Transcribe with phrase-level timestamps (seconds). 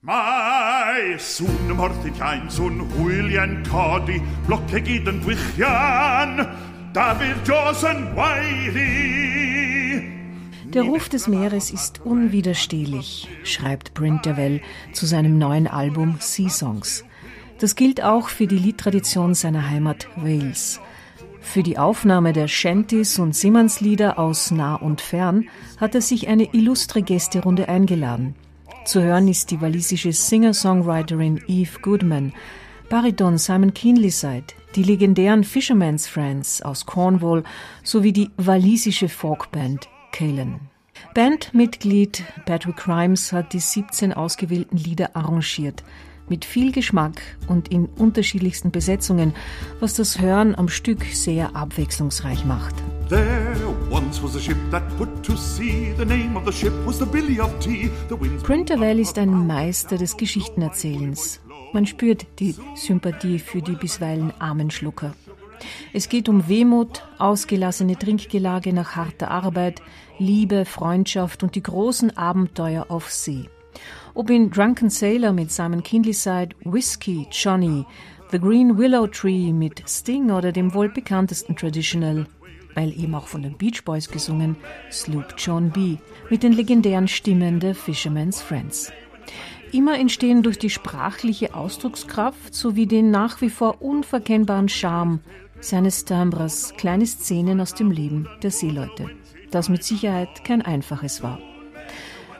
[0.00, 4.14] Mai, sŵn ymhorthydd iain, sŵn hwyliau'n codi,
[4.46, 6.40] blocau gyd yn gwichian,
[6.96, 8.86] David Jaws yn wairi.
[10.72, 14.62] Der Ruf des Meeres ist unwiderstehlich, schreibt Brent Devell
[14.94, 17.04] zu seinem neuen Album Sea Songs.
[17.58, 20.80] Das gilt auch für die Liedtradition seiner Heimat Wales.
[21.42, 26.54] Für die Aufnahme der Shanties und Seemannslieder aus nah und fern hat er sich eine
[26.54, 28.34] illustre Gästerunde eingeladen.
[28.84, 32.32] Zu hören ist die walisische Singer-Songwriterin Eve Goodman,
[32.88, 37.44] Bariton Simon Keenlyside, die legendären Fisherman's Friends aus Cornwall
[37.84, 40.60] sowie die walisische Folkband Kalen.
[41.14, 45.84] Bandmitglied Patrick Crimes hat die 17 ausgewählten Lieder arrangiert,
[46.28, 49.34] mit viel Geschmack und in unterschiedlichsten Besetzungen,
[49.78, 52.74] was das Hören am Stück sehr abwechslungsreich macht.
[58.44, 61.40] Printervell ist ein Meister des Geschichtenerzählens.
[61.72, 65.12] Man spürt die Sympathie für die bisweilen armen Schlucker.
[65.92, 69.82] Es geht um Wehmut, ausgelassene Trinkgelage nach harter Arbeit,
[70.20, 73.50] Liebe, Freundschaft und die großen Abenteuer auf See.
[74.14, 77.84] Ob in Drunken Sailor mit Simon Kindleside, Whiskey, Johnny,
[78.30, 82.28] The Green Willow Tree mit Sting oder dem wohl bekanntesten Traditional,
[82.74, 84.56] weil eben auch von den Beach Boys gesungen,
[84.90, 85.96] Sloop John B.
[86.30, 88.92] mit den legendären Stimmen der Fisherman's Friends.
[89.72, 95.20] Immer entstehen durch die sprachliche Ausdruckskraft sowie den nach wie vor unverkennbaren Charme
[95.60, 99.10] seines Timbres kleine Szenen aus dem Leben der Seeleute,
[99.50, 101.38] das mit Sicherheit kein einfaches war.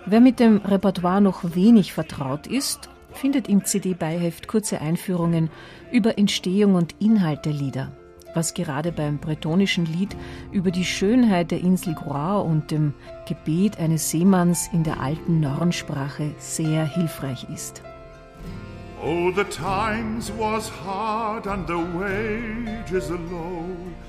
[0.06, 5.50] Wer mit dem Repertoire noch wenig vertraut ist, findet im CD-Beiheft kurze Einführungen
[5.92, 7.92] über Entstehung und Inhalt der Lieder,
[8.34, 10.16] was gerade beim bretonischen Lied
[10.52, 12.94] über die Schönheit der Insel Groix und dem
[13.28, 17.82] Gebet eines Seemanns in der alten Nornsprache sehr hilfreich ist.
[19.02, 23.64] Oh, the times was hard and the wages low.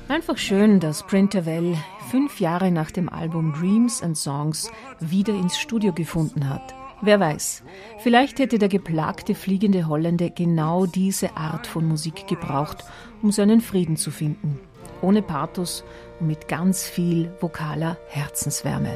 [0.10, 1.78] Einfach schön, dass Printervell
[2.10, 6.76] fünf Jahre nach dem Album Dreams and Songs wieder ins Studio gefunden hat.
[7.04, 7.64] Wer weiß,
[7.98, 12.84] vielleicht hätte der geplagte fliegende Holländer genau diese Art von Musik gebraucht,
[13.24, 14.60] um seinen Frieden zu finden.
[15.02, 15.84] Ohne Pathos
[16.20, 18.96] und mit ganz viel vokaler Herzenswärme.